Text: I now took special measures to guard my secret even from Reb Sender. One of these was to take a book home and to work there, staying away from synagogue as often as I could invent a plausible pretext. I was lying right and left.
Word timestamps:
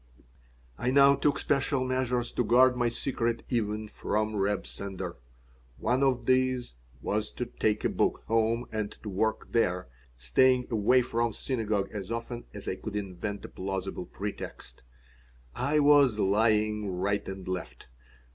I 0.79 0.89
now 0.89 1.13
took 1.13 1.37
special 1.37 1.83
measures 1.85 2.31
to 2.31 2.43
guard 2.43 2.75
my 2.75 2.89
secret 2.89 3.43
even 3.49 3.87
from 3.87 4.35
Reb 4.35 4.65
Sender. 4.65 5.17
One 5.77 6.01
of 6.01 6.25
these 6.25 6.73
was 7.03 7.29
to 7.33 7.45
take 7.45 7.85
a 7.85 7.89
book 7.89 8.23
home 8.25 8.65
and 8.71 8.91
to 9.03 9.09
work 9.09 9.51
there, 9.51 9.89
staying 10.17 10.69
away 10.71 11.03
from 11.03 11.33
synagogue 11.33 11.91
as 11.93 12.11
often 12.11 12.45
as 12.51 12.67
I 12.67 12.77
could 12.77 12.95
invent 12.95 13.45
a 13.45 13.49
plausible 13.49 14.07
pretext. 14.07 14.81
I 15.53 15.77
was 15.77 16.17
lying 16.17 16.89
right 16.89 17.27
and 17.27 17.47
left. 17.47 17.87